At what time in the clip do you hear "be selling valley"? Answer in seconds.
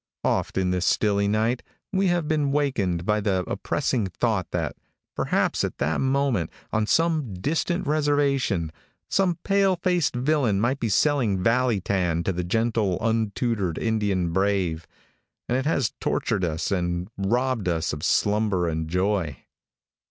10.79-11.79